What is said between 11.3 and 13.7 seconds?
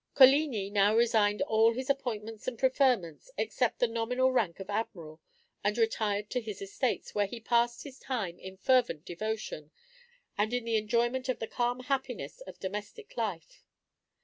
the calm happiness of domestic life.